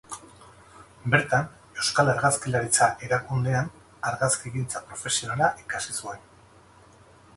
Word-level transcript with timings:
Bertan 1.15 1.43
Euskal 1.81 2.09
Argazkilaritza 2.13 2.87
Erakundean 3.09 3.69
argazkigintza 4.13 4.83
profesionala 4.89 5.51
ikasi 5.67 5.99
zuen. 5.99 6.27